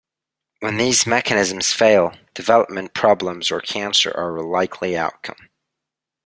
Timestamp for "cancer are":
3.61-4.35